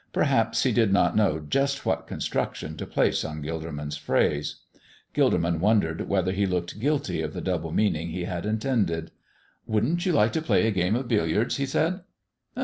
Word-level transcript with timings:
Perhaps 0.13 0.63
he 0.63 0.71
did 0.71 0.91
not 0.91 1.15
know 1.15 1.39
just 1.39 1.85
what 1.85 2.07
construction 2.07 2.75
to 2.75 2.87
place 2.87 3.23
on 3.23 3.43
Gilderman's 3.43 3.97
phrase. 3.97 4.55
Gilderman 5.13 5.59
wondered 5.59 6.09
whether 6.09 6.31
he 6.31 6.47
looked 6.47 6.79
guilty 6.79 7.21
of 7.21 7.33
the 7.35 7.39
double 7.41 7.71
meaning 7.71 8.07
he 8.09 8.23
had 8.23 8.43
intended. 8.43 9.11
"Wouldn't 9.67 10.03
you 10.03 10.11
like 10.13 10.33
to 10.33 10.41
play 10.41 10.65
a 10.65 10.71
game 10.71 10.95
of 10.95 11.07
billiards?" 11.07 11.57
he 11.57 11.67
said. 11.67 12.01